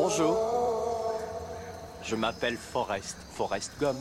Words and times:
Bonjour. 0.00 0.36
Je 2.04 2.14
m'appelle 2.14 2.56
Forrest, 2.56 3.16
Forrest 3.32 3.72
Gump. 3.80 3.98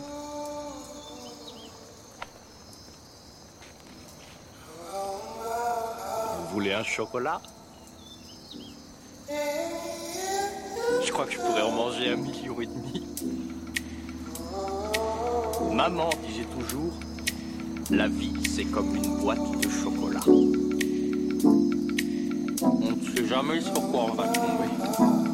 Vous 6.37 6.47
voulez 6.53 6.73
un 6.73 6.83
chocolat? 6.83 7.41
Je 9.27 11.11
crois 11.11 11.25
que 11.25 11.31
je 11.31 11.39
pourrais 11.39 11.63
en 11.63 11.71
manger 11.71 12.11
un 12.11 12.17
million 12.17 12.61
et 12.61 12.67
demi. 12.67 13.03
Maman 15.73 16.11
disait 16.27 16.45
toujours, 16.59 16.93
la 17.89 18.07
vie 18.07 18.33
c'est 18.55 18.65
comme 18.65 18.95
une 18.95 19.17
boîte 19.17 19.39
de 19.61 19.67
chocolat. 19.67 20.21
On 22.61 22.91
ne 22.91 23.15
sait 23.15 23.25
jamais 23.25 23.61
sur 23.61 23.73
quoi 23.73 24.03
on 24.11 24.13
va 24.13 24.27
tomber. 24.27 25.26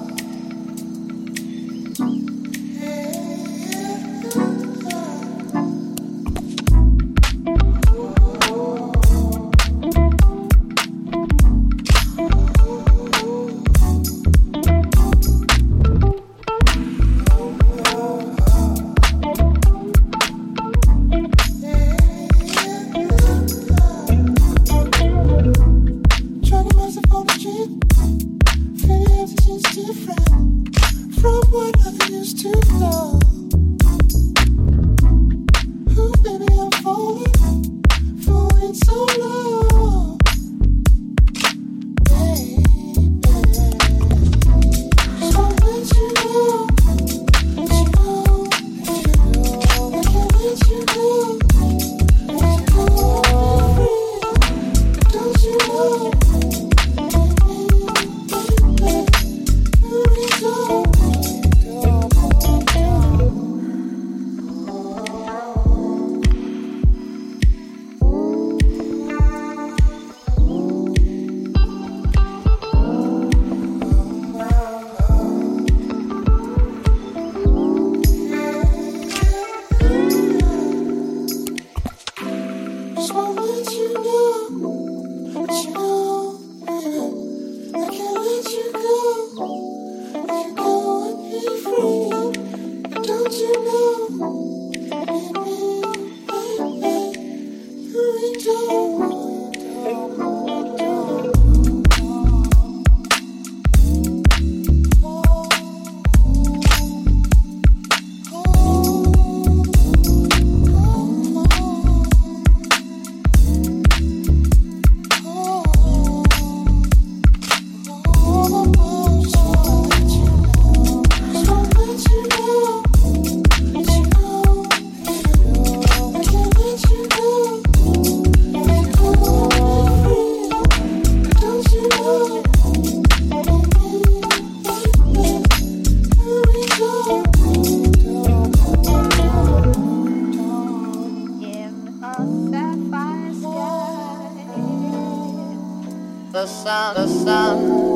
Sun, 146.64 146.96
the 146.96 147.08
sun 147.08 147.93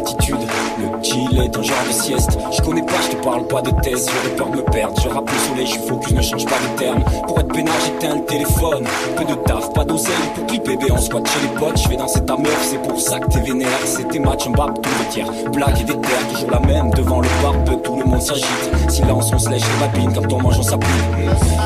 Le 0.00 1.02
chill 1.02 1.38
est 1.38 1.56
un 1.56 1.62
genre 1.62 1.84
de 1.86 1.92
sieste. 1.92 2.38
Je 2.52 2.62
connais 2.62 2.82
pas, 2.82 3.00
je 3.02 3.16
te 3.16 3.22
parle 3.22 3.46
pas 3.46 3.60
de 3.60 3.70
thèse. 3.82 4.08
J'aurais 4.08 4.36
peur 4.36 4.50
de 4.50 4.56
me 4.56 4.62
perdre. 4.62 5.00
Je 5.02 5.08
rappe 5.08 5.30
le 5.30 5.38
soleil, 5.38 5.66
je 5.66 5.72
suis 5.72 5.88
focus, 5.88 6.12
ne 6.12 6.22
change 6.22 6.44
pas 6.46 6.56
de 6.56 6.78
terme. 6.78 7.04
Pour 7.26 7.38
être 7.38 7.48
peinard, 7.48 7.74
j'éteins 7.84 8.16
le 8.16 8.24
téléphone. 8.24 8.84
Peu 9.16 9.24
de 9.24 9.34
taf, 9.34 9.72
pas 9.74 9.84
d'oseille. 9.84 10.14
Pour 10.34 10.46
bébé, 10.46 10.86
on 10.90 10.98
squat 10.98 11.26
chez 11.28 11.40
les 11.40 11.58
potes. 11.58 11.78
Je 11.82 11.88
vais 11.88 11.96
danser 11.96 12.24
ta 12.24 12.36
meuf, 12.36 12.68
c'est 12.70 12.82
pour 12.82 12.98
ça 12.98 13.18
que 13.18 13.26
t'es 13.28 13.40
vénère. 13.40 13.68
C'est 13.84 14.08
tes 14.08 14.18
matchs, 14.18 14.48
bap, 14.48 14.80
tout 14.80 14.90
le 14.90 15.12
tiers. 15.12 15.30
Blague 15.52 15.80
et 15.80 15.84
des 15.84 16.00
terres, 16.00 16.28
toujours 16.32 16.50
la 16.50 16.60
même. 16.60 16.90
Devant 16.90 17.20
le 17.20 17.28
barbecue, 17.42 17.82
tout 17.82 17.96
le 17.96 18.04
monde 18.04 18.22
s'agite. 18.22 18.70
Silence, 18.88 19.30
on 19.34 19.38
se 19.38 19.50
lèche 19.50 19.62
les 19.62 19.86
babines. 19.86 20.12
Quand 20.14 20.32
on 20.32 20.42
mange, 20.42 20.58
on 20.58 20.62
s'appuie. 20.62 20.88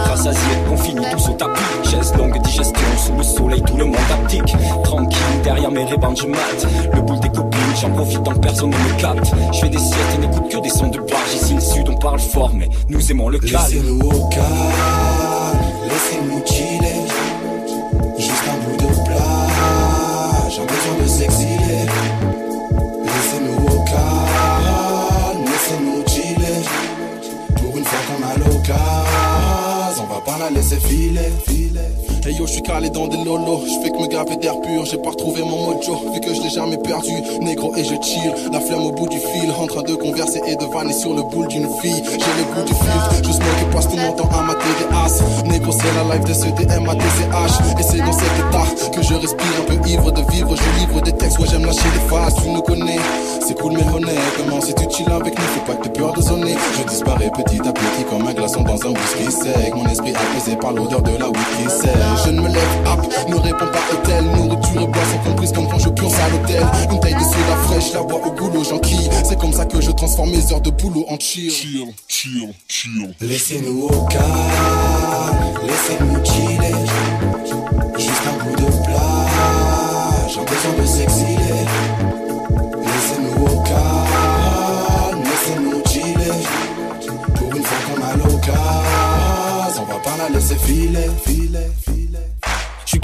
Rassasié, 0.09 0.41
on 0.73 0.77
finit 0.77 1.07
tous 1.13 1.29
au 1.29 1.33
tapis. 1.35 1.61
Chaise 1.85 2.13
longue, 2.17 2.41
digestion, 2.43 2.87
sous 2.97 3.17
le 3.17 3.23
soleil, 3.23 3.63
tout 3.63 3.77
le 3.77 3.85
monde 3.85 3.97
aptique. 4.13 4.57
Tranquille, 4.83 5.19
derrière 5.45 5.71
mes 5.71 5.85
rébans, 5.85 6.15
je 6.15 6.27
mate. 6.27 6.67
Le 6.93 7.01
boule 7.01 7.21
des 7.21 7.29
copines, 7.29 7.54
j'en 7.85 7.95
profite 7.95 8.23
tant 8.23 8.33
que 8.33 8.39
personne 8.39 8.71
ne 8.71 8.77
me 8.77 9.01
capte. 9.01 9.33
Je 9.53 9.61
fais 9.61 9.69
des 9.69 9.79
siestes 9.79 10.15
et 10.15 10.19
n'écoute 10.19 10.51
que 10.51 10.59
des 10.59 10.71
sons 10.71 10.89
de 10.89 10.99
barge. 10.99 11.35
Ici, 11.35 11.55
le 11.55 11.61
sud, 11.61 11.89
on 11.89 11.97
parle 11.97 12.19
fort, 12.19 12.53
mais 12.55 12.69
nous 12.89 13.11
aimons 13.11 13.29
le 13.29 13.39
calme. 13.39 13.65
Laissez-nous 13.65 14.09
au 14.09 14.29
calme, 14.29 15.61
laissez-nous 15.89 16.43
chiller. 16.47 17.01
Juste 18.19 18.45
un 18.49 18.57
bout 18.65 18.77
de 18.77 19.05
plage, 19.05 20.53
j'ai 20.55 20.67
besoin 20.67 20.95
de 21.03 21.09
s'exiler. 21.09 21.85
Laissez-nous 23.05 23.67
au 23.67 23.85
calme, 23.85 25.45
laissez-nous 25.45 26.09
chiller. 26.09 26.65
Pour 27.57 27.77
une 27.77 27.85
fois 27.85 27.99
qu'on 28.09 28.23
a 28.27 28.35
l'occasion, 28.39 30.05
on 30.09 30.15
va 30.15 30.21
pas 30.21 30.39
la 30.39 30.51
laisser 30.51 30.77
filer, 30.77 31.33
filer. 31.47 31.94
Hey 32.27 32.33
yo, 32.37 32.47
je 32.47 32.53
suis 32.53 32.63
calé 32.63 32.89
dans 32.89 33.07
des 33.07 33.19
lolos, 33.19 33.65
je 33.67 33.83
fais 33.83 33.91
que 33.91 34.01
me 34.01 34.09
graver 34.09 34.37
d'air 34.37 34.59
pur, 34.63 34.87
j'ai 34.87 34.97
pas 34.97 35.11
retrouvé 35.11 35.43
mon 35.43 35.67
mojo, 35.67 36.11
vu 36.11 36.21
que 36.21 36.33
je 36.33 36.41
l'ai 36.41 36.49
jamais 36.49 36.79
perdu, 36.79 37.13
négro 37.43 37.77
et 37.77 37.85
je 37.85 37.95
chill, 38.01 38.33
la 38.51 38.61
flamme 38.61 38.87
au 38.87 38.93
bout 38.93 39.07
du 39.09 39.19
fil, 39.19 39.51
en 39.61 39.67
train 39.67 39.83
de 39.83 39.95
converser 39.95 40.41
et 40.47 40.57
de 40.57 40.65
vanner 40.65 40.95
sur 40.95 41.13
le 41.13 41.21
boule 41.21 41.49
d'une 41.49 41.69
fille, 41.83 42.03
j'ai 42.03 42.35
le 42.39 42.45
goût 42.55 42.65
du 42.65 42.73
filtre, 42.73 43.11
je 43.19 43.31
smoke 43.31 43.61
et 43.61 43.75
passe 43.75 43.89
tout 43.91 43.99
mon 43.99 44.13
temps 44.13 44.31
à 44.33 44.41
mater 44.41 44.73
des 44.79 44.97
as, 44.97 45.45
négro 45.51 45.71
c'est 45.71 45.93
la 45.93 46.15
life 46.15 46.25
de 46.25 46.33
ce 46.33 46.47
DM 46.47 46.89
à 46.89 46.95
TCH, 46.95 47.79
et 47.79 47.83
c'est 47.83 47.99
dans 47.99 48.13
cet 48.13 48.39
état 48.39 48.91
que 48.91 49.03
je 49.03 49.15
respire 49.15 49.61
un 49.61 49.75
peu 49.75 49.87
ivre 49.87 50.11
de 50.11 50.33
vivre, 50.33 50.57
je 50.57 50.81
livre 50.81 51.03
des 51.03 51.13
textes, 51.13 51.39
ouais 51.39 51.47
j'aime 51.51 51.67
lâcher 51.67 51.89
les 51.93 52.09
phases, 52.09 52.37
tu 52.43 52.49
nous 52.49 52.63
connais, 52.63 53.01
C'est 53.47 53.61
cool 53.61 53.75
mais 53.75 53.83
honnêtement, 53.83 54.61
si 54.63 54.73
tu 54.75 54.85
chill 54.89 55.13
avec 55.13 55.39
nous, 55.39 55.45
faut 55.45 55.61
pas 55.67 55.75
que 55.75 55.83
t'aies 55.83 56.01
peur 56.01 56.15
de 56.15 56.23
sonner. 56.23 56.55
Je 56.79 56.89
disparais 56.89 57.31
petit 57.31 57.61
à 57.61 57.73
petit 57.73 58.05
comme 58.09 58.27
un 58.27 58.33
glaçon 58.33 58.63
dans 58.63 58.81
un 58.87 58.91
whisky 58.91 59.31
sec. 59.31 59.75
Mon 59.75 59.85
esprit 59.87 60.15
apaisé 60.15 60.57
par 60.57 60.73
l'odeur 60.73 61.03
de 61.03 61.17
la 61.19 61.29
whisky 61.29 61.69
sec. 61.69 62.14
Je 62.25 62.31
ne 62.31 62.41
me 62.41 62.49
lève, 62.49 62.87
hop, 62.87 63.07
ne 63.29 63.37
réponds 63.37 63.67
pas 63.67 63.83
hôtel. 63.93 64.25
Nourriture 64.25 64.83
et 64.83 64.87
boisson 64.87 65.19
comprises 65.25 65.53
comme 65.53 65.69
quand 65.69 65.79
je 65.79 65.89
pionce 65.91 66.15
à 66.15 66.29
l'hôtel. 66.29 66.67
Une 66.91 67.01
taille 67.01 67.15
de 67.15 67.21
soda 67.21 67.57
fraîche, 67.65 67.93
la 67.93 68.03
bois 68.03 68.21
au 68.27 68.31
goulot, 68.33 68.65
j'enquille. 68.65 69.09
C'est 69.25 69.39
comme 69.39 69.53
ça 69.53 69.65
que 69.65 69.81
je 69.81 69.91
transforme 69.91 70.31
mes 70.31 70.53
heures 70.53 70.61
de 70.61 70.71
boulot 70.71 71.05
en 71.09 71.19
chill. 71.19 71.51
Chill, 71.51 71.87
chill, 72.09 72.55
chill. 72.69 73.15
Laissez-nous 73.21 73.87
au 73.87 74.07
calme, 74.07 74.23
laissez-nous 75.67 76.25
chiller. 76.25 76.75
Juste 77.99 78.23
un 78.27 78.45
bout 78.45 78.57
de 78.57 78.67
plage, 78.85 80.39
en 80.39 80.45
besoin 80.45 80.73
de 80.81 80.87
s'exiler. 80.87 81.67
Laissez-nous 82.83 83.45
au 83.45 83.63
calme, 83.63 85.23
laissez-nous 85.25 85.83
chiller. 85.89 86.33
Pour 87.35 87.55
une 87.55 87.63
fois 87.63 87.79
qu'on 87.87 88.03
a 88.03 88.17
l'occasion, 88.17 89.83
on 89.83 89.93
va 89.93 89.99
pas 89.99 90.17
la 90.19 90.29
laisser 90.31 90.57
filer, 90.57 91.11
filer, 91.25 91.71
filer. 91.85 91.94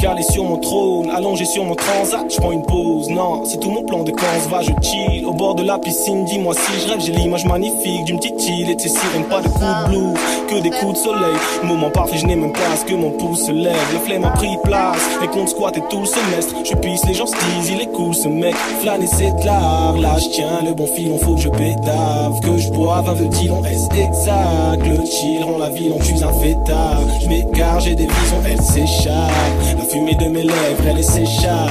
Suis 0.00 0.08
calé 0.08 0.23
sur 0.23 0.44
mon 0.44 0.56
trône, 0.56 1.11
allongé 1.11 1.44
sur 1.44 1.62
mon 1.62 1.75
transat, 1.75 2.25
je 2.31 2.38
prends 2.38 2.52
une 2.52 2.62
pause. 2.62 3.11
Non, 3.11 3.44
si 3.44 3.58
tout 3.58 3.70
mon 3.70 3.82
plan 3.82 4.02
de 4.02 4.11
se 4.11 4.49
va, 4.49 4.62
je 4.62 4.70
chill. 4.81 5.26
Au 5.26 5.35
bord 5.35 5.55
de 5.55 5.62
la 5.62 5.79
piscine, 5.79 6.25
dis-moi 6.25 6.55
si 6.55 6.81
je 6.81 6.91
rêve, 6.91 7.02
j'ai 7.05 7.12
l'image 7.12 7.44
magnifique 7.44 8.05
d'une 8.05 8.17
petite 8.17 8.49
île 8.49 8.70
et 8.70 8.79
ses 8.79 8.88
sirènes, 8.88 9.25
pas 9.25 9.43
de 9.43 9.49
coups 9.49 9.61
de 9.61 9.88
blues, 9.88 10.19
que 10.49 10.62
des 10.62 10.70
coups 10.70 10.94
de 10.94 10.97
soleil. 10.97 11.37
Moment 11.64 11.91
parfait, 11.91 12.17
je 12.17 12.25
n'ai 12.25 12.35
même 12.35 12.52
pas 12.52 12.70
à 12.73 12.76
ce 12.76 12.87
que 12.87 12.94
mon 12.94 13.11
pouce 13.11 13.44
se 13.44 13.52
lève. 13.52 13.76
La 13.93 14.00
flemme 14.00 14.25
a 14.25 14.31
pris 14.31 14.56
place, 14.64 15.06
et 15.23 15.26
compte 15.26 15.50
squatter 15.50 15.82
tout 15.91 16.00
le 16.00 16.06
semestre. 16.06 16.55
Je 16.64 16.75
pisse, 16.76 17.05
les 17.05 17.12
gens 17.12 17.26
se 17.26 17.32
disent, 17.32 17.70
il 17.70 17.82
est 17.82 17.93
cool 17.93 18.14
ce 18.14 18.29
mec. 18.29 18.55
Flâner 18.81 19.06
c'est 19.06 19.38
de 19.38 19.44
l'art, 19.44 19.99
là 19.99 20.17
je 20.19 20.31
tiens 20.31 20.62
le 20.64 20.73
bon 20.73 20.87
filon, 20.87 21.19
faut 21.19 21.35
que 21.35 21.43
je 21.43 21.50
pétave. 21.50 22.41
Que 22.41 22.56
je 22.56 22.70
boive 22.70 23.06
un 23.06 23.12
vetilon, 23.12 23.62
est 23.67 24.00
exact? 24.00 24.82
Le 24.82 25.05
chill 25.05 25.44
rend 25.44 25.58
la 25.58 25.69
ville, 25.69 25.93
on 25.94 25.99
tue 25.99 26.25
un 26.25 26.32
fêtard. 26.32 27.02
Je 27.20 27.29
m'écarte, 27.29 27.82
j'ai 27.82 27.94
des 27.94 28.06
visions, 28.06 28.41
elles 28.49 28.62
s'échappent. 28.62 29.90
Fumée 29.91 30.15
de 30.15 30.27
mes 30.27 30.45
lèvres, 30.45 30.87
elle 30.87 31.03
s'échappe. 31.03 31.69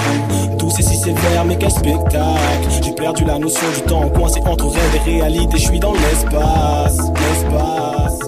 Tout 0.58 0.70
c'est 0.70 0.82
si 0.82 0.98
sévère, 0.98 1.46
mais 1.46 1.58
quel 1.58 1.72
spectacle. 1.72 2.68
J'ai 2.84 2.92
perdu 2.92 3.24
la 3.24 3.40
notion 3.40 3.66
du 3.74 3.82
temps, 3.84 4.10
coincé 4.10 4.42
entre 4.46 4.68
rêve 4.68 4.96
et 4.96 5.12
réalité. 5.12 5.58
Je 5.58 5.68
suis 5.68 5.80
dans 5.80 5.94
l'espace, 5.94 6.98
l'espace, 6.98 8.20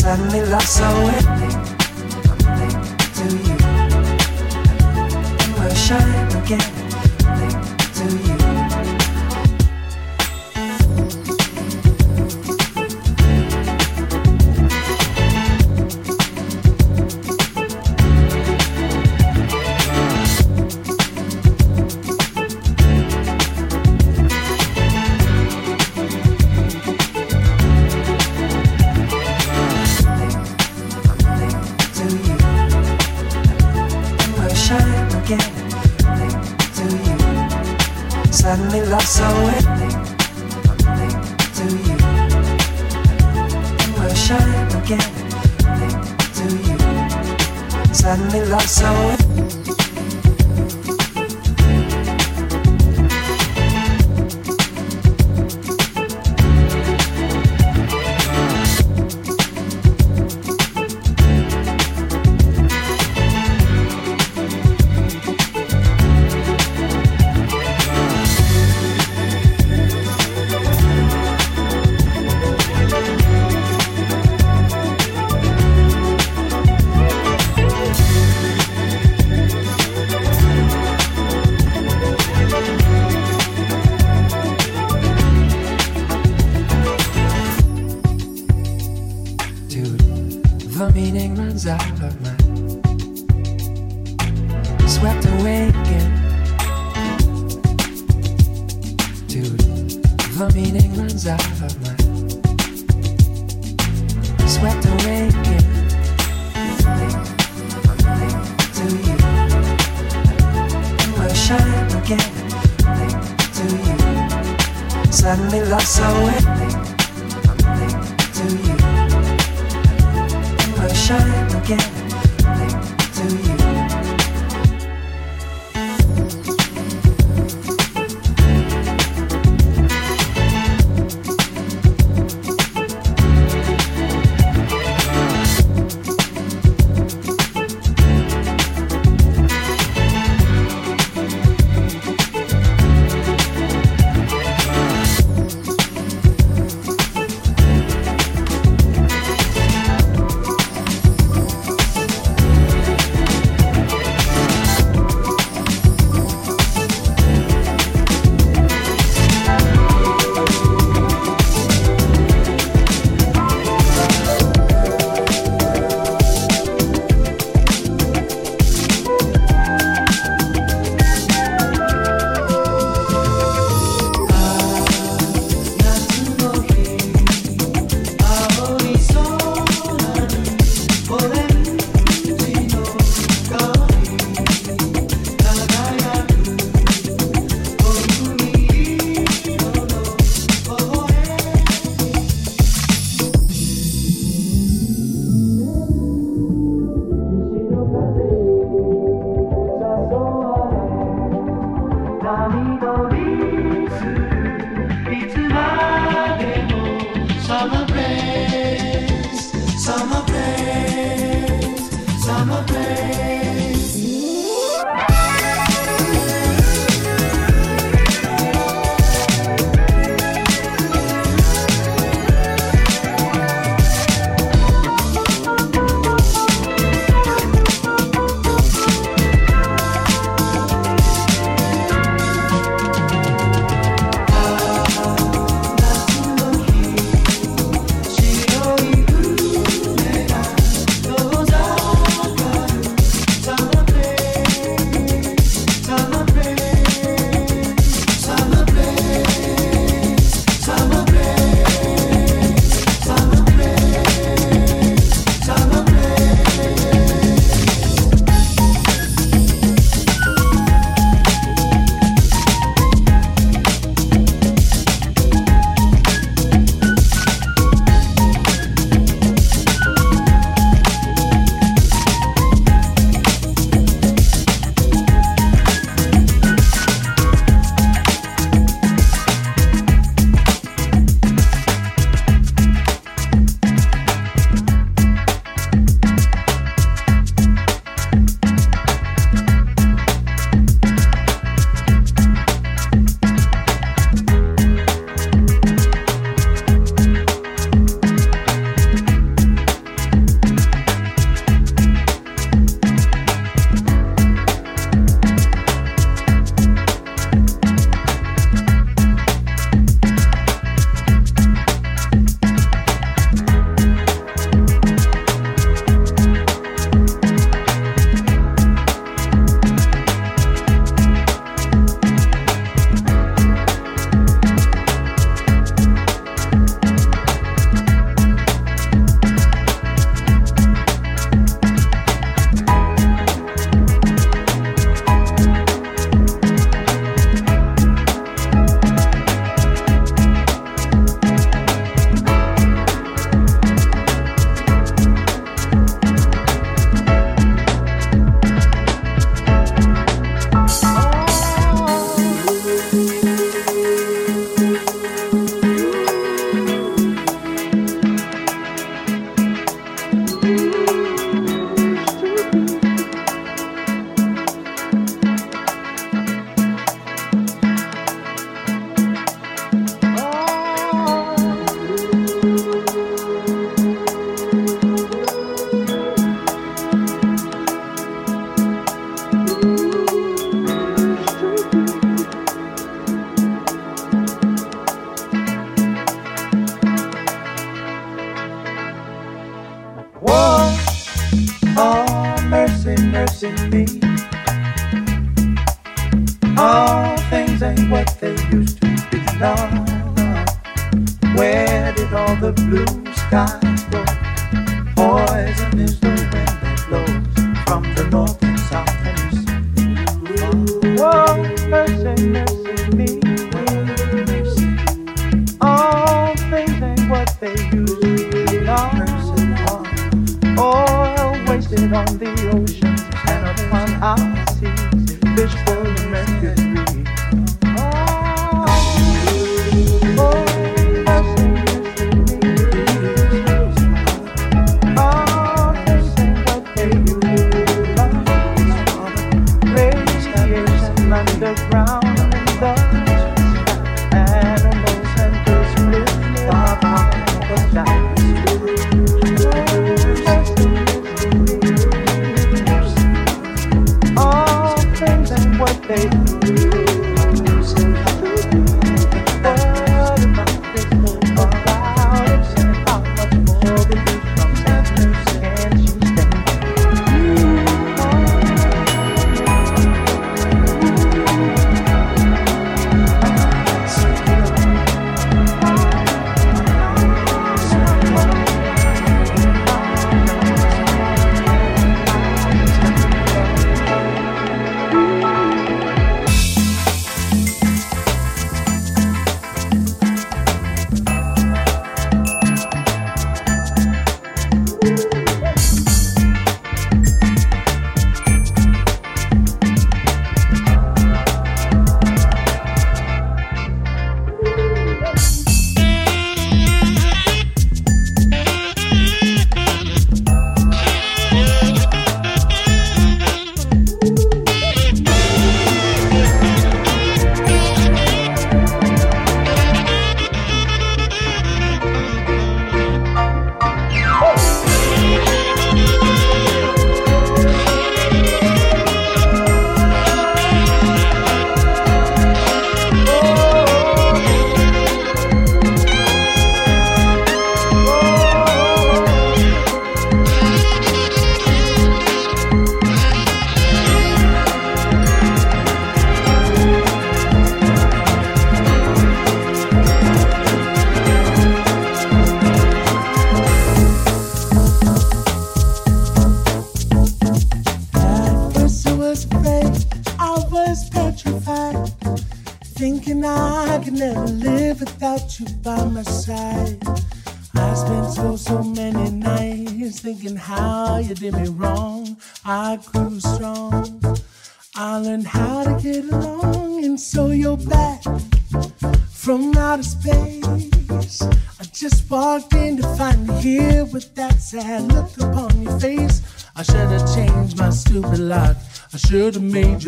suddenly 0.00 0.40
lost 0.46 0.78
so 0.78 0.88
to 3.16 3.24
you 3.36 3.56
will 5.58 5.74
shine 5.74 6.36
again 6.38 6.60
to 7.92 8.04
you. 8.26 8.39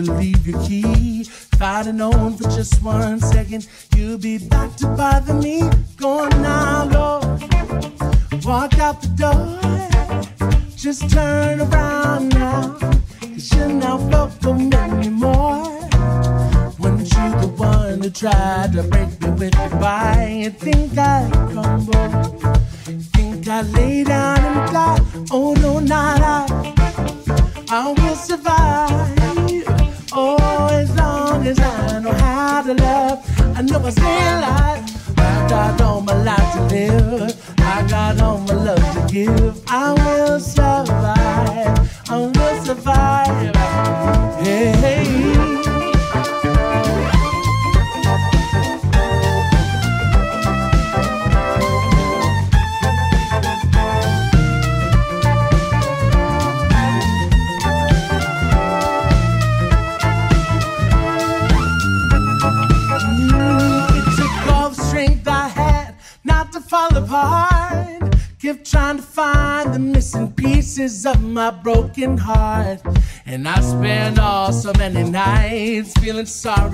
leave 0.08 0.46
your 0.46 0.60
keys. 0.66 1.01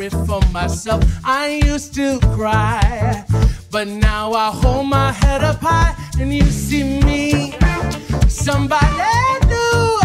it 0.09 0.27
for 0.27 0.40
myself. 0.53 1.05
I 1.25 1.61
used 1.64 1.94
to 1.94 2.18
cry, 2.35 3.25
but 3.71 3.87
now 3.88 4.33
I 4.33 4.51
hold 4.51 4.87
my 4.87 5.12
head 5.12 5.42
up 5.44 5.61
high 5.61 5.94
and 6.18 6.33
you 6.33 6.44
see 6.44 7.01
me. 7.01 7.55
Somebody 8.29 8.87
new. 9.53 10.01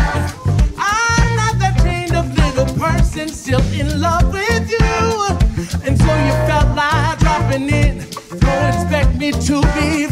I'm 0.78 1.30
not 1.40 1.56
that 1.62 1.76
chained-up 1.84 2.28
little 2.38 2.70
person 2.78 3.28
still 3.30 3.64
in 3.74 4.02
love 4.02 4.34
with 4.34 4.70
you. 4.70 4.94
And 5.86 5.98
so 5.98 6.12
you 6.26 6.34
felt 6.48 6.70
like 6.76 7.20
dropping 7.20 7.70
in. 7.70 8.06
Don't 8.44 8.66
expect 8.74 9.16
me 9.18 9.32
to 9.32 9.56
be 9.76 10.03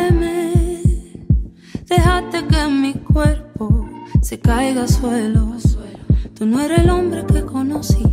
queme. 0.00 0.52
Déjate 1.88 2.46
que 2.46 2.66
mi 2.68 2.94
cuerpo 2.94 3.88
se 4.22 4.38
caiga 4.38 4.82
al 4.82 4.88
suelo. 4.88 5.56
Tú 6.34 6.46
no 6.46 6.60
eres 6.60 6.80
el 6.80 6.90
hombre 6.90 7.24
que 7.26 7.42
conocí. 7.42 8.06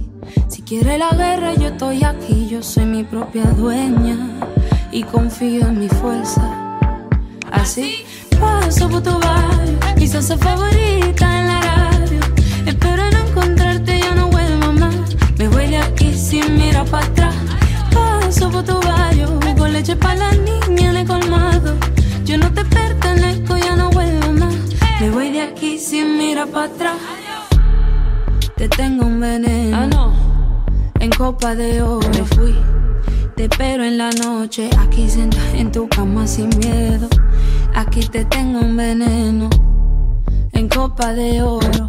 Si 0.50 0.62
quiere 0.62 0.97
la 0.97 1.12
guerra, 1.12 1.54
yo 1.54 1.67
estoy 1.67 2.04
aquí. 2.04 2.47
Yo 2.50 2.62
soy 2.62 2.86
mi 2.86 3.04
propia 3.04 3.43
dueña 3.52 4.17
y 4.91 5.04
confío 5.04 5.67
en 5.67 5.80
mi 5.80 5.88
fuerza. 5.88 6.43
Así 7.52 8.04
paso 8.39 8.89
por 8.89 9.02
tu 9.02 9.17
barrio, 9.19 9.80
mi 9.97 10.08
salsa 10.08 10.38
favorita 10.38 11.39
en 11.39 11.47
la 11.47 11.62
radio. 11.62 12.19
Espero 12.65 13.04
no 13.12 13.19
encontrarte, 13.28 14.00
ya 14.00 14.13
no 14.13 14.28
vuelvo 14.28 14.73
más. 14.73 15.15
Me 15.38 15.47
voy 15.47 15.67
de 15.67 15.78
aquí 15.78 16.13
sin 16.13 16.58
mirar 16.58 16.86
para 16.88 17.16
por 18.45 18.63
tu 18.63 18.80
barrio, 18.80 19.39
con 19.58 19.73
leche 19.73 19.95
para 19.95 20.15
la 20.15 20.32
niña 20.32 20.91
en 20.91 20.97
el 20.97 21.08
colmado. 21.08 21.76
Yo 22.23 22.38
no 22.38 22.52
te 22.54 22.63
pertenezco, 22.65 23.58
ya 23.58 23.76
no 23.76 23.89
vuelvo 23.89 24.32
más. 24.34 24.56
Me 25.00 25.10
voy 25.10 25.32
de 25.32 25.41
aquí 25.41 25.80
sin 25.80 26.17
mirar 26.17 26.47
para 26.47 26.65
atrás. 26.65 26.97
Te 28.56 28.69
tengo 28.69 29.06
un 29.06 29.19
veneno. 29.19 29.78
Ah, 29.78 29.88
no. 29.88 30.13
En 31.00 31.10
copa 31.12 31.56
de 31.56 31.82
oro 31.82 32.26
fui. 32.36 32.56
Te 33.36 33.45
espero 33.45 33.84
en 33.84 33.97
la 33.97 34.10
noche, 34.12 34.69
aquí 34.80 35.10
sentada 35.10 35.52
en 35.52 35.71
tu 35.71 35.88
cama 35.88 36.26
sin 36.28 36.50
miedo. 36.58 37.08
Aquí 37.76 38.02
te 38.02 38.26
tengo 38.26 38.60
un 38.60 38.76
veneno. 38.76 39.50
En 40.54 40.67
copa 40.67 41.13
de 41.13 41.41
oro. 41.43 41.88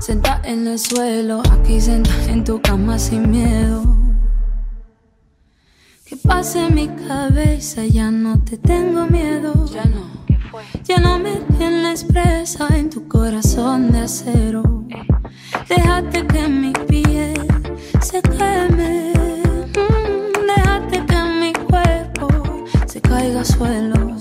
Sentada 0.00 0.40
en 0.44 0.66
el 0.66 0.78
suelo, 0.78 1.42
aquí 1.52 1.80
sentada 1.80 2.24
en 2.26 2.42
tu 2.44 2.60
cama 2.60 2.98
sin 2.98 3.30
miedo. 3.30 3.99
Que 6.10 6.16
pase 6.16 6.68
mi 6.70 6.88
cabeza, 6.88 7.84
ya 7.86 8.10
no 8.10 8.36
te 8.40 8.56
tengo 8.56 9.06
miedo. 9.06 9.54
Ya 9.72 9.84
no. 9.84 10.10
Ya 10.82 10.98
no 10.98 11.20
me 11.20 11.36
tienes 11.56 12.02
presa 12.02 12.66
en 12.76 12.90
tu 12.90 13.06
corazón 13.06 13.92
de 13.92 14.00
acero. 14.00 14.64
Déjate 15.68 16.26
que 16.26 16.48
mi 16.48 16.72
piel 16.88 17.46
se 18.02 18.20
queme. 18.22 19.12
Mm, 19.76 20.46
Déjate 20.56 21.06
que 21.06 21.22
mi 21.40 21.52
cuerpo 21.52 22.64
se 22.86 23.00
caiga 23.00 23.38
al 23.40 23.46
suelo. 23.46 24.16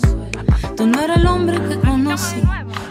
Tú 0.78 0.86
no 0.86 1.00
eres 1.02 1.18
el 1.18 1.26
hombre 1.26 1.60
que 1.68 1.80
conocí. 1.80 2.44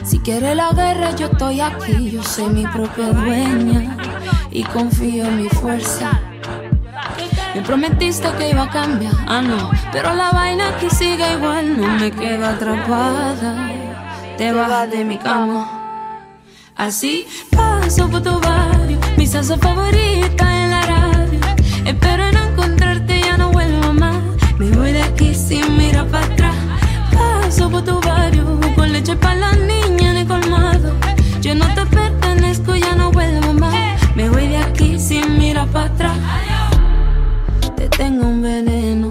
Si 0.02 0.18
quieres 0.18 0.56
la 0.56 0.72
guerra, 0.72 1.14
yo 1.14 1.26
estoy 1.28 1.60
aquí. 1.60 2.10
Yo 2.10 2.24
soy 2.24 2.52
mi 2.52 2.66
propia 2.66 3.12
dueña 3.12 3.96
y 4.50 4.64
confío 4.64 5.24
en 5.24 5.42
mi 5.44 5.48
fuerza. 5.50 6.20
Me 7.58 7.64
prometiste 7.64 8.30
que 8.38 8.50
iba 8.50 8.62
a 8.62 8.70
cambiar, 8.70 9.12
ah 9.26 9.42
no, 9.42 9.72
pero 9.90 10.14
la 10.14 10.30
vaina 10.30 10.68
aquí 10.68 10.88
sigue 10.88 11.32
igual, 11.32 11.80
no 11.80 11.88
me 11.98 12.08
quedo 12.12 12.46
atrapada. 12.46 13.72
Te 14.36 14.52
bajas 14.52 14.88
de 14.92 15.04
mi 15.04 15.18
cama. 15.18 15.68
Así 16.76 17.26
paso 17.50 18.08
por 18.08 18.22
tu 18.22 18.38
barrio, 18.38 19.00
mi 19.16 19.26
salsa 19.26 19.58
favorita 19.58 20.44
en 20.62 20.70
la 20.70 20.82
radio. 20.82 21.40
Espero 21.84 22.30
no 22.30 22.44
encontrarte, 22.44 23.22
ya 23.22 23.36
no 23.36 23.50
vuelvo 23.50 23.92
más. 23.92 24.22
Me 24.56 24.70
voy 24.70 24.92
de 24.92 25.02
aquí 25.02 25.34
sin 25.34 25.76
mirar 25.76 26.06
para 26.06 26.26
atrás. 26.26 26.56
Paso 27.12 27.68
por 27.68 27.82
tu 27.82 28.00
barrio, 28.00 28.60
con 28.76 28.92
leche 28.92 29.16
para 29.16 29.34
la 29.34 29.52
niña 29.54 29.77
veneno 38.48 39.10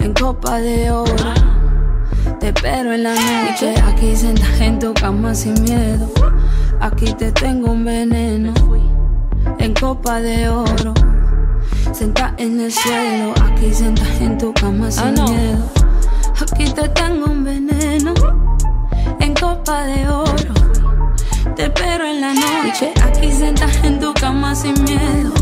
en 0.00 0.12
copa 0.14 0.58
de 0.58 0.90
oro. 0.90 1.32
Te 2.40 2.48
espero 2.48 2.92
en 2.92 3.02
la 3.02 3.14
noche, 3.14 3.74
aquí 3.86 4.16
sentada 4.16 4.64
en 4.64 4.78
tu 4.78 4.94
cama 4.94 5.34
sin 5.34 5.54
miedo. 5.62 6.08
Aquí 6.80 7.12
te 7.12 7.30
tengo 7.32 7.72
un 7.72 7.84
veneno 7.84 8.52
en 9.58 9.74
copa 9.74 10.20
de 10.20 10.48
oro. 10.48 10.94
Sentada 11.92 12.34
en 12.38 12.60
el 12.60 12.72
suelo, 12.72 13.34
aquí 13.46 13.72
sentada 13.74 14.18
en 14.20 14.38
tu 14.38 14.52
cama 14.54 14.90
sin 14.90 15.04
Ah, 15.04 15.12
no. 15.16 15.28
miedo. 15.28 15.64
Aquí 16.42 16.64
te 16.72 16.88
tengo 16.88 17.26
un 17.26 17.44
veneno 17.44 18.14
en 19.20 19.34
copa 19.34 19.84
de 19.84 20.08
oro. 20.08 20.54
Te 21.56 21.64
espero 21.64 22.04
en 22.06 22.20
la 22.20 22.32
noche, 22.32 22.92
aquí 23.04 23.30
sentada 23.30 23.72
en 23.84 24.00
tu 24.00 24.12
cama 24.14 24.54
sin 24.54 24.74
miedo. 24.84 25.32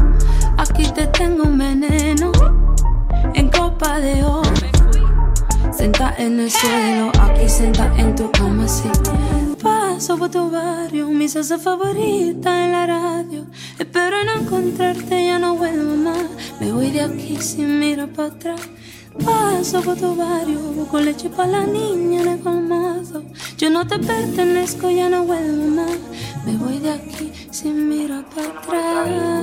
Aquí 0.58 0.84
te 0.94 1.06
tengo 1.06 1.44
un 1.44 1.56
veneno 1.56 2.30
en 3.80 3.86
copa 3.86 4.00
de. 4.00 4.20
Senta 5.72 6.14
en 6.18 6.40
el 6.40 6.50
suelo, 6.50 7.10
aquí 7.20 7.48
senta 7.48 7.90
en 7.96 8.14
tu 8.14 8.30
cama 8.32 8.66
miedo. 8.66 9.56
Paso 9.62 10.18
por 10.18 10.30
tu 10.30 10.50
barrio, 10.50 11.08
mi 11.08 11.28
salsa 11.28 11.58
favorita 11.58 12.64
en 12.64 12.72
la 12.72 12.86
radio. 12.86 13.46
Espero 13.78 14.24
no 14.24 14.42
encontrarte, 14.42 15.26
ya 15.26 15.38
no 15.38 15.56
vuelvo 15.56 15.96
más. 15.96 16.26
Me 16.60 16.72
voy 16.72 16.90
de 16.90 17.02
aquí 17.02 17.36
sin 17.40 17.78
mirar 17.78 18.08
para 18.08 18.28
atrás. 18.28 18.60
Paso 19.24 19.80
por 19.82 19.96
tu 19.96 20.14
barrio, 20.14 20.60
con 20.90 21.04
leche 21.04 21.30
para 21.30 21.50
la 21.50 21.66
niña 21.66 22.22
en 22.22 22.28
el 22.28 22.40
colmado. 22.40 23.22
Yo 23.56 23.70
no 23.70 23.86
te 23.86 23.98
pertenezco, 23.98 24.90
ya 24.90 25.08
no 25.08 25.24
vuelvo 25.24 25.66
más. 25.68 25.98
Me 26.44 26.56
voy 26.56 26.78
de 26.78 26.92
aquí 26.92 27.32
sin 27.50 27.88
mirar 27.88 28.24
para 28.34 28.48
atrás. 28.48 29.39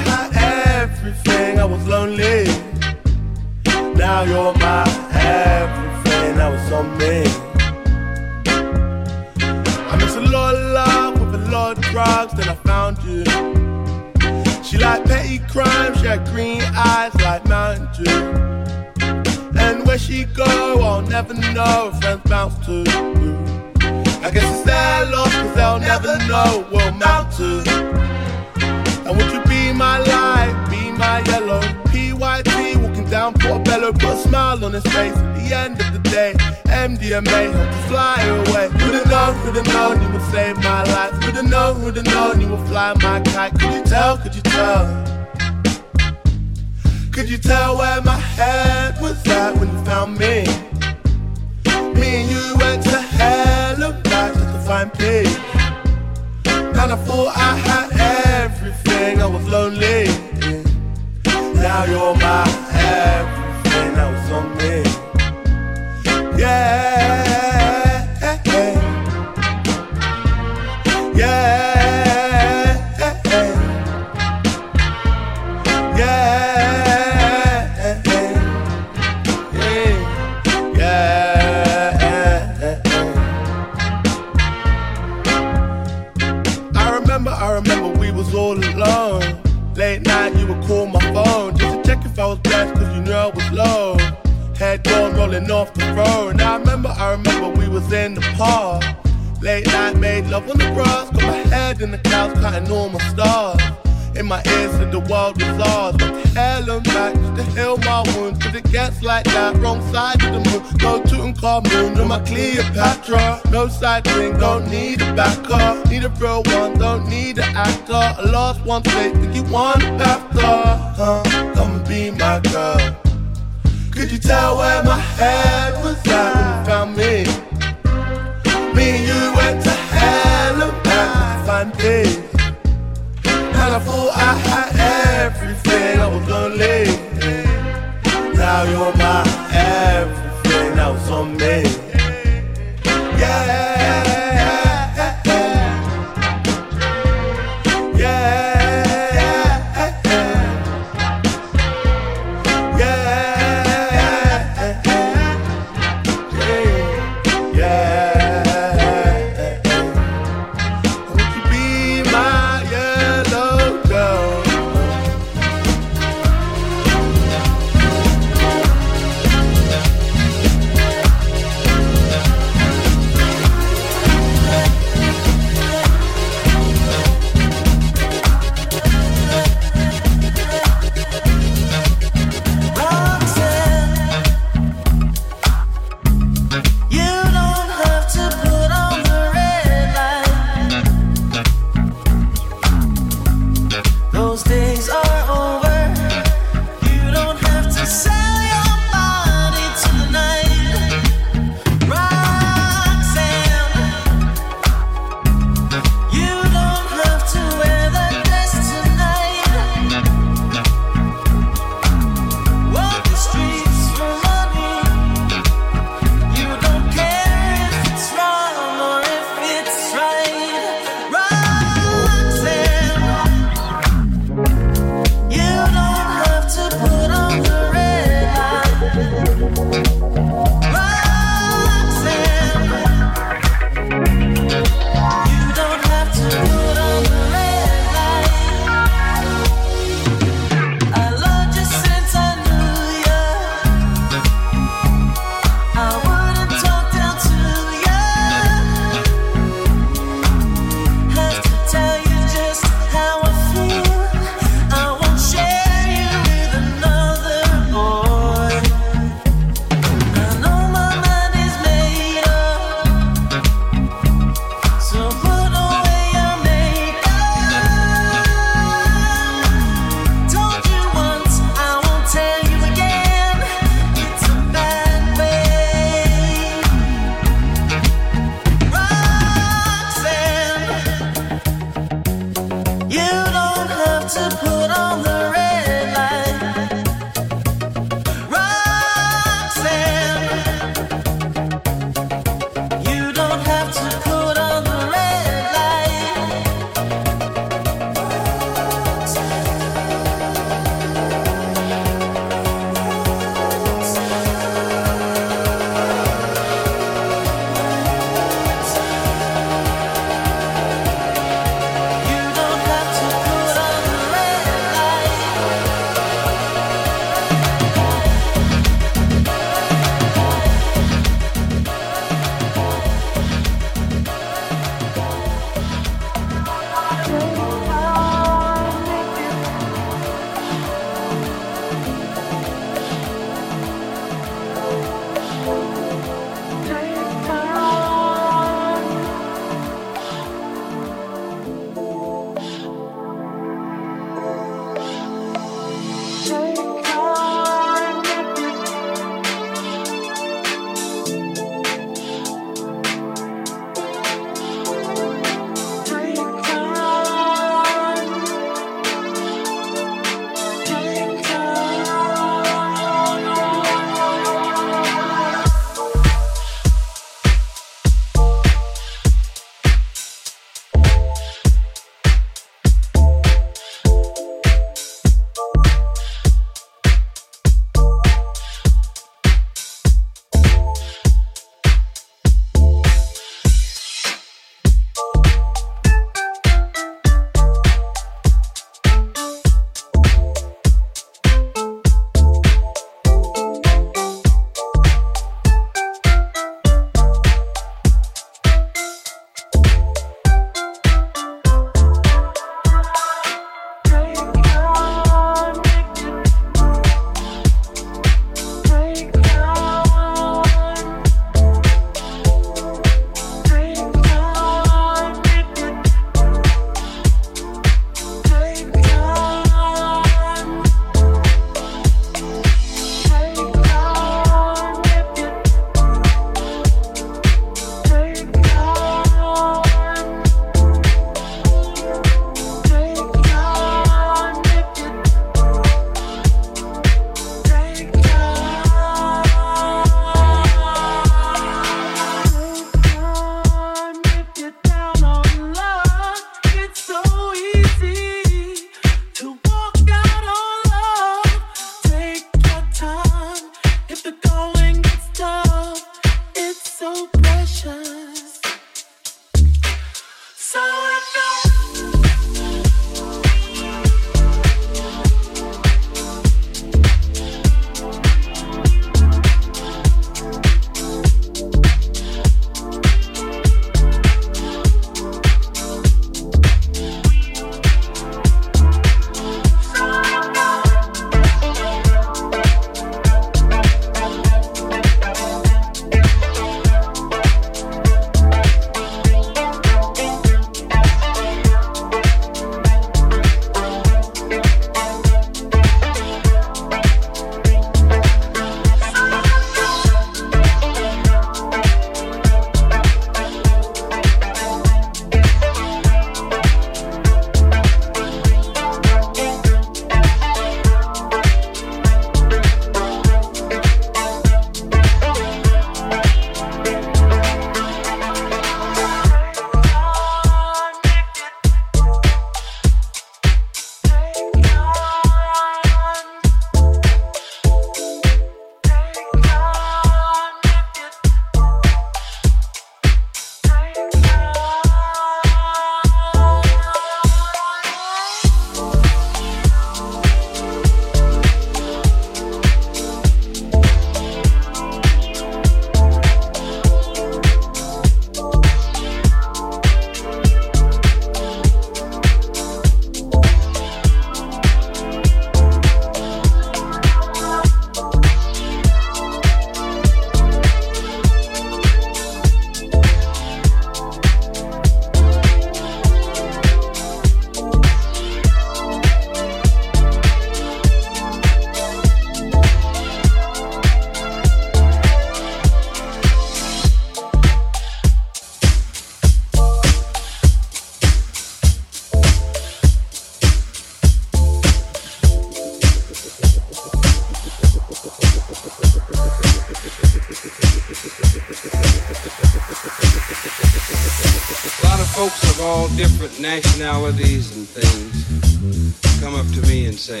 Different 596.54 596.84
nationalities 596.84 597.36
and 597.36 597.48
things 597.48 599.00
come 599.00 599.14
up 599.14 599.26
to 599.32 599.40
me 599.48 599.66
and 599.66 599.78
say, 599.78 600.00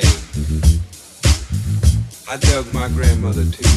I 2.30 2.36
dug 2.36 2.72
my 2.72 2.88
grandmother 2.88 3.44
too. 3.44 3.68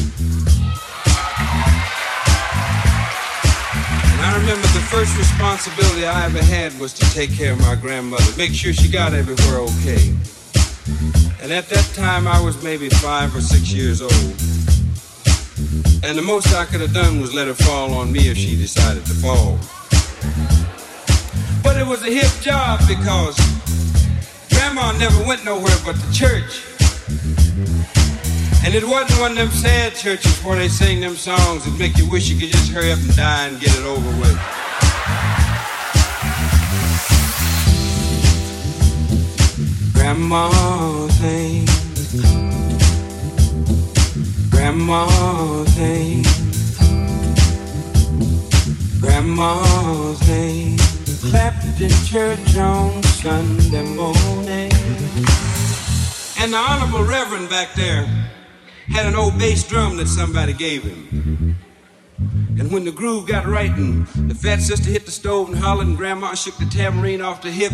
And 4.12 4.20
I 4.20 4.36
remember 4.38 4.66
the 4.68 4.84
first 4.90 5.16
responsibility 5.16 6.06
I 6.06 6.26
ever 6.26 6.42
had 6.42 6.78
was 6.78 6.92
to 6.94 7.04
take 7.12 7.32
care 7.32 7.52
of 7.52 7.60
my 7.60 7.74
grandmother, 7.74 8.24
make 8.36 8.52
sure 8.52 8.72
she 8.72 8.88
got 8.88 9.12
everywhere 9.12 9.60
okay. 9.60 10.14
And 11.40 11.52
at 11.52 11.68
that 11.68 11.90
time, 11.94 12.26
I 12.26 12.40
was 12.40 12.62
maybe 12.62 12.88
five 12.88 13.34
or 13.34 13.40
six 13.40 13.72
years 13.72 14.02
old. 14.02 14.12
And 16.04 16.16
the 16.16 16.22
most 16.24 16.54
I 16.54 16.64
could 16.64 16.80
have 16.80 16.94
done 16.94 17.20
was 17.20 17.34
let 17.34 17.48
her 17.48 17.54
fall 17.54 17.92
on 17.94 18.12
me 18.12 18.28
if 18.28 18.36
she 18.36 18.56
decided 18.56 19.04
to 19.06 19.14
fall. 19.14 19.58
But 21.62 21.76
it 21.76 21.86
was 21.86 22.02
a 22.02 22.10
hip 22.10 22.30
job 22.40 22.80
because 22.86 23.36
Grandma 24.50 24.92
never 24.98 25.22
went 25.26 25.44
nowhere 25.44 25.76
but 25.84 25.96
the 25.96 26.12
church. 26.12 26.62
And 28.64 28.74
it 28.74 28.84
wasn't 28.84 29.20
one 29.20 29.30
of 29.32 29.36
them 29.38 29.48
sad 29.50 29.94
churches 29.94 30.42
where 30.44 30.56
they 30.56 30.68
sing 30.68 31.00
them 31.00 31.14
songs 31.14 31.64
that 31.64 31.78
make 31.78 31.96
you 31.96 32.08
wish 32.10 32.28
you 32.28 32.38
could 32.38 32.50
just 32.50 32.70
hurry 32.70 32.92
up 32.92 32.98
and 32.98 33.16
die 33.16 33.46
and 33.46 33.60
get 33.60 33.74
it 33.74 33.84
over 33.84 34.10
with. 34.20 34.38
Grandma's 39.94 41.18
hand. 41.18 41.68
Grandma's 44.50 45.74
hand. 45.76 46.26
Grandma's 49.00 50.20
hand. 50.20 50.97
Clapped 51.20 51.80
in 51.80 51.90
church 52.06 52.56
on 52.56 53.02
Sunday 53.02 53.82
morning. 53.94 54.70
And 56.38 56.52
the 56.52 56.56
Honorable 56.56 57.04
Reverend 57.04 57.50
back 57.50 57.74
there 57.74 58.04
had 58.86 59.04
an 59.04 59.16
old 59.16 59.36
bass 59.36 59.66
drum 59.66 59.96
that 59.96 60.06
somebody 60.06 60.52
gave 60.52 60.84
him. 60.84 61.56
And 62.58 62.70
when 62.70 62.84
the 62.84 62.92
groove 62.92 63.26
got 63.26 63.46
right 63.46 63.70
and 63.70 64.06
the 64.30 64.34
fat 64.34 64.60
sister 64.60 64.90
hit 64.90 65.06
the 65.06 65.10
stove 65.10 65.48
and 65.48 65.58
hollered 65.58 65.88
and 65.88 65.96
grandma 65.96 66.34
shook 66.34 66.56
the 66.56 66.66
tambourine 66.66 67.20
off 67.20 67.42
the 67.42 67.50
hip, 67.50 67.72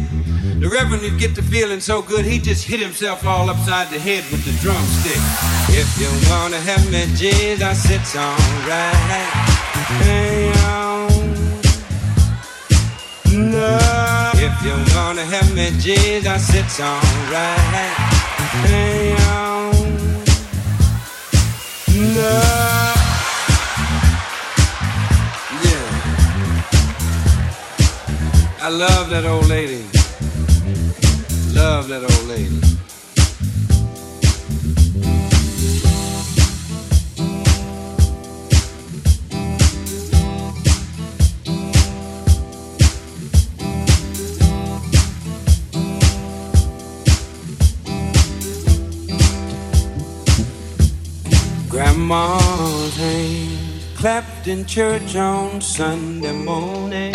the 0.58 0.68
reverend 0.68 1.02
would 1.02 1.18
get 1.18 1.34
to 1.34 1.42
feeling 1.42 1.80
so 1.80 2.00
good 2.00 2.24
he 2.24 2.38
just 2.38 2.64
hit 2.64 2.80
himself 2.80 3.26
all 3.26 3.50
upside 3.50 3.88
the 3.88 3.98
head 3.98 4.24
with 4.32 4.44
the 4.46 4.52
drumstick. 4.62 5.20
If 5.68 6.00
you 6.00 6.08
wanna 6.30 6.60
have 6.60 6.90
me, 6.90 7.04
Jesus, 7.14 7.90
it's 7.90 8.16
alright. 8.16 8.94
Hang 9.92 10.28
on. 10.30 10.33
No. 13.64 14.32
If 14.46 14.54
you 14.66 14.76
wanna 14.94 15.24
have 15.24 15.54
me, 15.54 15.70
Jesus, 15.80 16.54
it's 16.54 16.80
alright. 16.80 17.94
Hang 18.68 19.16
on. 19.32 19.72
No. 22.16 22.34
Yeah. 25.64 25.86
I 28.60 28.68
love 28.68 29.08
that 29.10 29.24
old 29.24 29.46
lady. 29.46 29.84
Love 31.54 31.88
that 31.88 32.02
old 32.02 32.26
lady. 32.28 32.73
Grandma's 52.06 52.96
hand 52.98 53.96
clapped 53.96 54.46
in 54.46 54.66
church 54.66 55.16
on 55.16 55.58
Sunday 55.62 56.32
morning. 56.32 57.14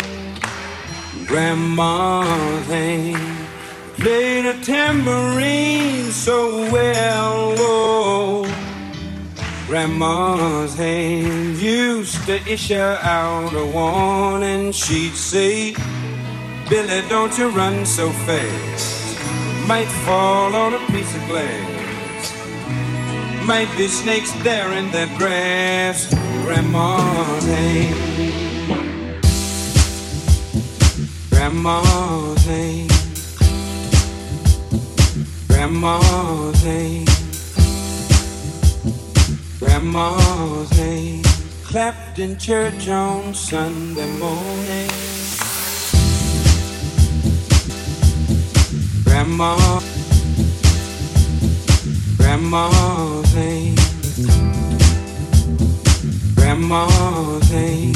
Grandma's 1.26 2.66
hand 2.66 3.46
played 3.94 4.46
a 4.46 4.60
tambourine 4.64 6.10
so 6.10 6.68
well. 6.72 7.54
Oh, 7.58 8.44
Grandma's 9.68 10.74
hand 10.74 11.56
used 11.58 12.26
to 12.26 12.44
issue 12.50 12.74
out 12.74 13.54
a 13.54 13.66
warning. 13.66 14.72
She'd 14.72 15.14
say, 15.14 15.72
Billy, 16.68 17.08
don't 17.08 17.38
you 17.38 17.48
run 17.50 17.86
so 17.86 18.10
fast. 18.10 19.16
Might 19.68 19.92
fall 20.04 20.56
on 20.56 20.74
a 20.74 20.84
piece 20.88 21.14
of 21.14 21.24
glass 21.28 21.79
might 23.50 23.76
be 23.76 23.88
snakes 23.88 24.30
there 24.44 24.72
in 24.74 24.92
the 24.92 25.06
grass, 25.18 26.06
Grandma. 26.44 26.98
Hey. 27.40 27.90
Grandma's 31.30 32.46
name. 32.46 32.88
Grandma's 35.48 36.64
name. 36.64 37.06
Grandma's 39.58 40.70
name. 40.78 41.24
Clapped 41.64 42.20
in 42.20 42.38
church 42.38 42.88
on 42.88 43.34
Sunday 43.34 44.10
morning. 44.18 44.90
Grandma. 49.02 49.79
Grandma 52.40 53.22
name, 53.34 53.74
Grandma's 56.34 57.52
name, 57.52 57.92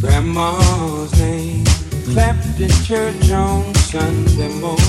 Grandma 0.00 1.06
thinks. 1.12 1.72
Clapped 2.12 2.60
in 2.60 2.70
church 2.82 3.30
on 3.30 3.72
Sunday 3.76 4.48
morning. 4.58 4.83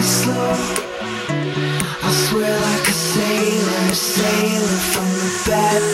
slow. 0.00 0.52
I 2.02 2.10
swear 2.10 2.60
like 2.60 2.88
a 2.88 2.92
sailor, 2.92 3.94
sailor 3.94 4.78
from 4.92 5.08
the 5.08 5.42
bed. 5.46 5.91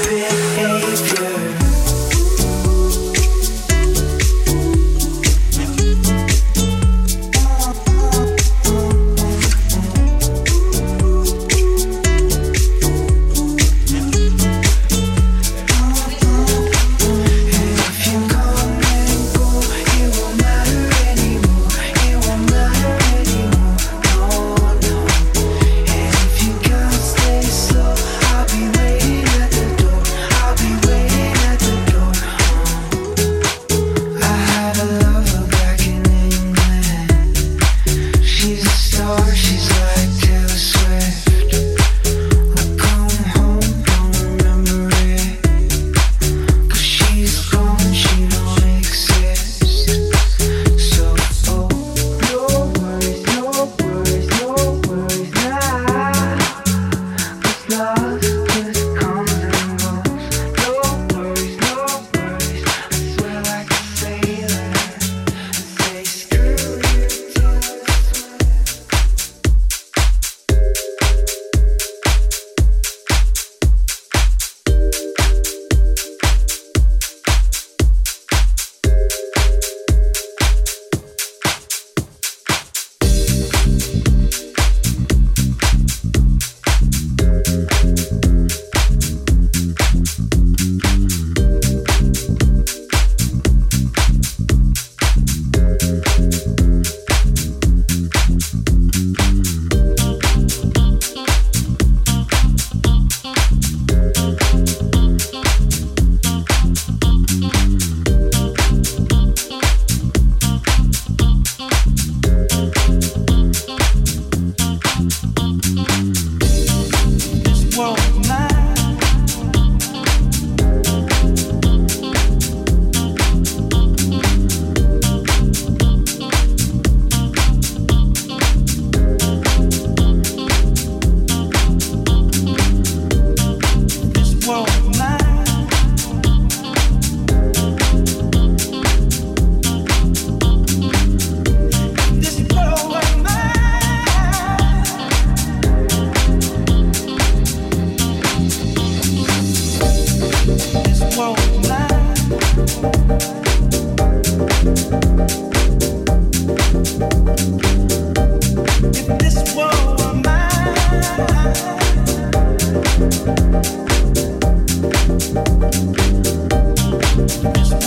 This 165.18 165.34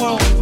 world. 0.01 0.40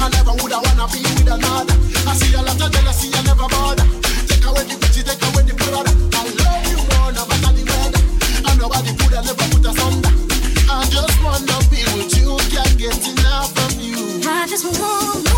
I 0.00 0.08
never 0.08 0.32
woulda 0.32 0.56
wanna 0.64 0.88
be 0.88 1.00
with 1.00 1.28
another. 1.28 1.76
I 2.08 2.14
see 2.14 2.34
I 2.34 2.40
love 2.40 2.58
you 2.58 3.10
never 3.22 3.48
put 3.48 3.84
just 10.88 11.22
wanna 11.22 11.58
be 11.70 11.84
with 11.96 12.16
you, 12.16 12.36
can't 12.48 12.78
get 12.78 12.96
enough 13.08 13.52
of 13.58 13.80
you. 13.80 15.33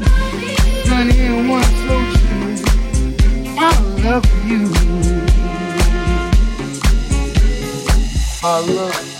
Sunny 0.87 1.19
and 1.25 1.49
one 1.49 1.63
so 1.63 1.95
true. 2.19 2.55
I 3.57 3.61
love 4.03 4.27
you. 4.45 4.63
I 8.43 8.59
love 8.59 8.97
you. 9.11 9.16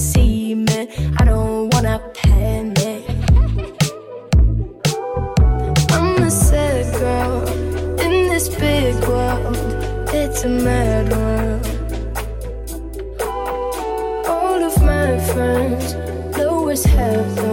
see 0.00 0.54
me. 0.54 0.88
I 1.18 1.24
don't 1.24 1.72
wanna 1.74 1.98
panic. 2.14 3.04
I'm 5.92 6.22
a 6.22 6.30
sad 6.30 6.84
girl 6.98 7.46
in 8.00 8.28
this 8.32 8.48
big 8.48 8.94
world. 9.06 9.56
It's 10.12 10.44
a 10.44 10.48
mad 10.48 11.12
world. 11.12 11.66
All 14.26 14.60
of 14.70 14.76
my 14.82 15.18
friends, 15.32 15.94
low 16.38 16.68
as 16.68 16.84
heaven. 16.84 17.49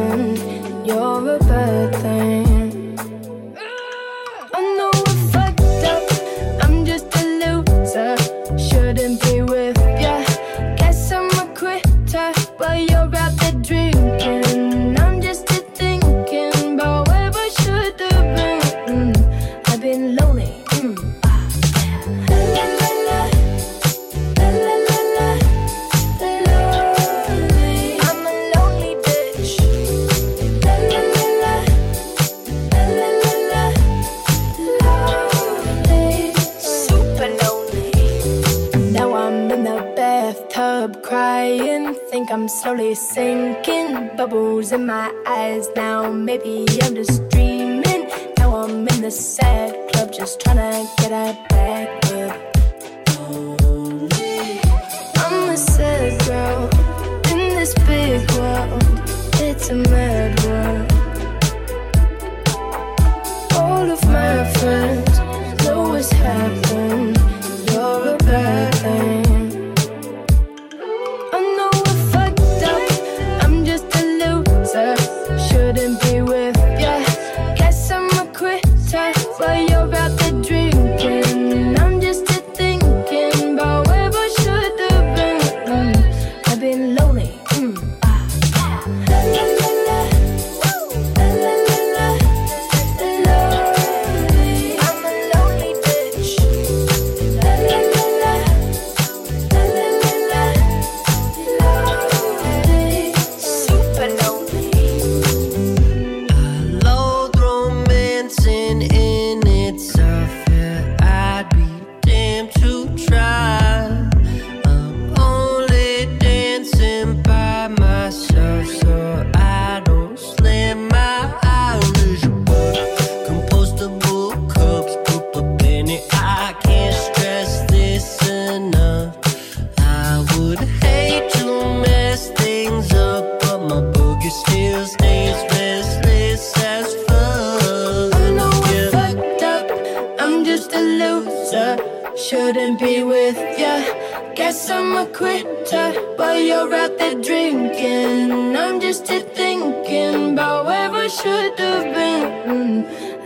sinking, 43.17 44.15
bubbles 44.15 44.71
in 44.71 44.85
my 44.85 45.11
eyes 45.25 45.67
now. 45.75 46.11
Maybe 46.11 46.67
I'm 46.83 46.93
just 46.93 47.27
dreaming. 47.29 48.07
Now 48.37 48.57
I'm 48.57 48.87
in 48.87 49.01
the 49.01 49.09
sad 49.09 49.73
club, 49.91 50.13
just 50.13 50.39
trying 50.39 50.57
to 50.57 50.87
get 51.01 51.11
up. 51.11 51.56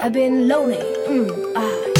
I've 0.03 0.13
been 0.13 0.47
lonely. 0.47 0.77
Mm, 1.07 1.53
ah. 1.55 1.90